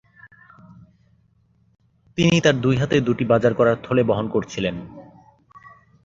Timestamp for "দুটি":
3.01-3.23